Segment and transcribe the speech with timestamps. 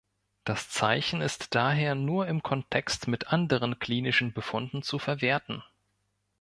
[0.45, 5.61] Das Zeichen ist daher nur im Kontext mit anderen klinischen Befunden zu verwerten.